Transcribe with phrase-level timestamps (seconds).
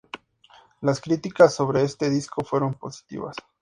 [0.81, 3.35] Las críticas sobre este disco fueron positivas.